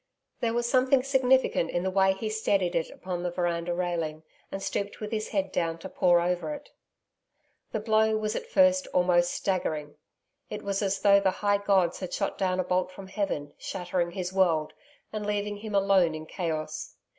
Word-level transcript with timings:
There 0.39 0.55
was 0.55 0.67
something 0.67 1.03
significant 1.03 1.69
in 1.69 1.83
the 1.83 1.91
way 1.91 2.13
he 2.13 2.27
steadied 2.27 2.73
it 2.73 2.89
upon 2.89 3.21
the 3.21 3.29
veranda 3.29 3.71
railing, 3.75 4.23
and 4.51 4.59
stooped 4.63 4.99
with 4.99 5.11
his 5.11 5.27
head 5.27 5.51
down 5.51 5.77
to 5.77 5.89
pore 5.89 6.19
over 6.21 6.55
it. 6.55 6.71
The 7.71 7.81
blow 7.81 8.17
was 8.17 8.35
at 8.35 8.47
first 8.47 8.87
almost 8.95 9.31
staggering. 9.31 9.97
It 10.49 10.63
was 10.63 10.81
as 10.81 11.01
though 11.01 11.19
the 11.19 11.29
high 11.29 11.59
gods 11.59 11.99
had 11.99 12.13
shot 12.13 12.39
down 12.39 12.59
a 12.59 12.63
bolt 12.63 12.89
from 12.89 13.09
heaven, 13.09 13.53
shattering 13.59 14.13
his 14.13 14.33
world, 14.33 14.73
and 15.13 15.23
leaving 15.23 15.57
him 15.57 15.75
alone 15.75 16.15
in 16.15 16.25
Chaos. 16.25 16.95